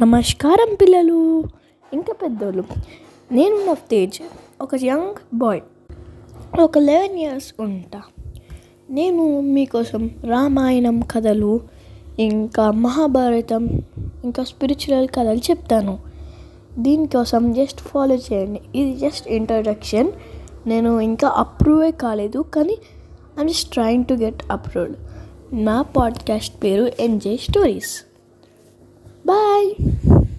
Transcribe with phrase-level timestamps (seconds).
[0.00, 1.44] నమస్కారం పిల్లలు.
[1.92, 2.64] ఇంకా పెద్దోళ్ళు.
[3.32, 4.20] నేను నవతేజ్
[4.60, 5.60] ఒక యంగ్ బాయ్.
[6.60, 8.02] ఒక లెవెన్ ఇయర్స్ ఉంటా.
[8.90, 11.60] నేను మీకోసం రామాయణం కథలు
[12.18, 13.82] ఇంకా మహాభారతం
[14.24, 15.98] ఇంకా స్పిరిచువల్ కథలు చెప్తాను.
[16.78, 18.60] దీనికోసం జస్ట్ ఫాలో చేయండి.
[18.74, 20.12] ఇది జస్ట్ ఇంట్రడక్షన్.
[20.66, 22.78] నేను ఇంకా అప్రూవే కాలేదు కానీ
[23.40, 24.96] I'm just trying to get approved.
[25.52, 28.13] నా పాడ్కాస్ట్ పేరు ఎన్జే స్టోరీస్.